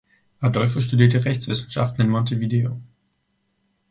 [0.41, 2.81] Adolfo studierte Rechtswissenschaften in Montevideo.